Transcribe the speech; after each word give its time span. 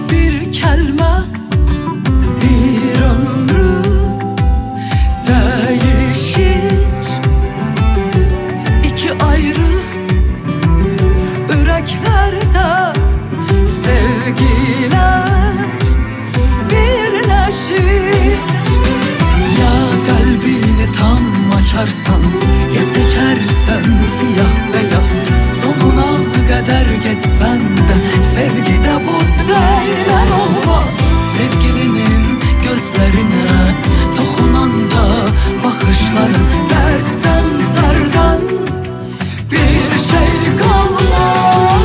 bir 0.00 0.52
kelme 0.52 1.12
bir 2.40 3.02
ömrü 3.02 3.82
değişir. 5.28 6.78
İki 8.92 9.12
ayrı 9.24 9.72
yüreklerde 11.50 12.98
sevgiler 13.82 15.54
birleşir. 16.70 18.36
Ya 19.60 19.74
kalbini 20.06 20.92
tam 20.98 21.52
açarsan 21.60 22.22
ya 22.76 22.82
seçersen 22.94 23.82
siyah 23.82 24.72
beyaz 24.72 25.12
Sonuna 25.62 26.32
kadar 26.48 26.86
geçsen. 26.86 27.81
Böyle 29.52 30.32
olmaz 30.42 30.92
sevgilinin 31.36 32.24
gözlerine. 32.64 33.46
Dokunanda 34.16 35.04
bakışların 35.64 36.46
dertten 36.70 37.46
zardan 37.74 38.40
Bir 39.50 39.98
şey 40.10 40.56
kalmaz. 40.58 41.82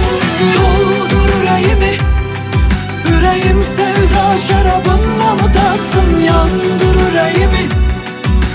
Doldur 0.55 1.29
yüreğimi. 1.39 1.93
Yüreğim 3.09 3.63
sevda 3.77 4.37
şarabınla 4.47 5.35
mı 5.35 5.53
tatsın? 5.53 6.19
Yandır 6.19 6.95
yüreğimi. 7.01 7.69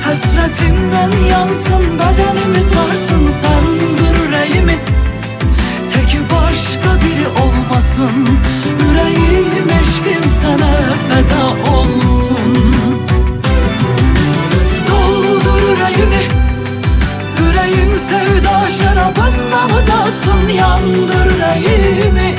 Hasretinden 0.05 1.27
yansın 1.31 1.99
bedenimi 1.99 2.63
sarsın 2.63 3.31
Sandır 3.43 4.25
yüreğimi. 4.27 4.79
Tek 5.93 6.21
başka 6.31 7.07
biri 7.07 7.29
olmasın 7.29 8.29
sana 10.53 10.95
feda 11.09 11.73
olsun. 11.73 12.75
Doldur 14.89 15.63
yüreğimi 15.69 16.23
Yüreğim 17.39 17.93
sevda 18.09 18.69
şarabından 18.79 19.71
datsın 19.87 20.49
Yandır 20.49 21.33
yüreğimi 21.33 22.35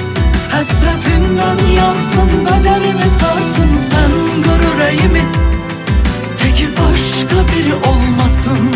Hasretinden 0.51 1.57
yansın 1.75 2.45
bedenimi 2.45 3.09
sarsın. 3.19 3.69
Sen 3.91 4.41
kır 4.43 4.61
yüreğimi 4.73 5.21
Teki 6.39 6.67
başka 6.71 7.47
biri 7.47 7.73
olmasın 7.75 8.69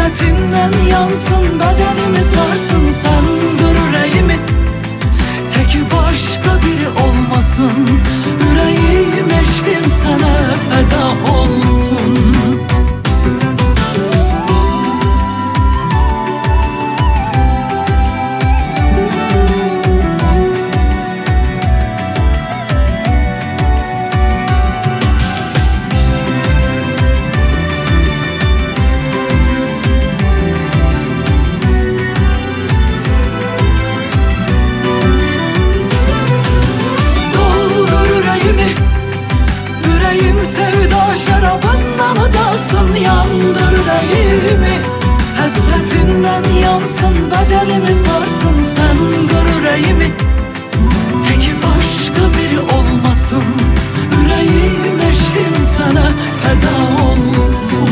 Hasretinden 0.00 0.72
yansın 0.90 1.60
Bedenimi 1.60 2.22
sarsın 2.34 2.88
Sandır 3.02 3.76
yüreğimi. 3.80 4.38
Tek 5.54 5.76
başka 5.92 6.66
biri 6.66 6.88
olmasın 6.88 7.88
Yüreğim 8.40 9.30
eşkim 9.30 9.92
sana 10.02 10.29
şarabından 42.10 42.32
datsın 42.34 42.94
Yandır 42.94 43.72
yüreğimi 43.72 44.78
Hasretinden 45.36 46.44
yansın 46.62 47.30
Bedenimi 47.30 47.94
sarsın 47.94 48.56
Sen 48.76 48.96
yüreğimi 49.14 50.12
Tek 51.28 51.54
başka 51.62 52.38
biri 52.38 52.60
olmasın 52.60 53.44
Yüreğim 54.20 55.00
eşkim 55.10 55.64
sana 55.76 56.12
feda 56.42 57.02
olsun. 57.04 57.90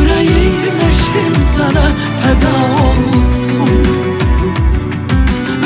Yüreğim 0.00 0.76
eşkim 0.90 1.42
sana 1.56 1.86
feda 2.22 2.82
olsun. 2.84 3.68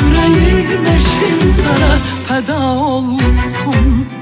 Yüreğim 0.05 0.85
eşkim 0.85 1.53
sana 1.63 1.97
feda 2.27 2.63
olsun 2.63 4.12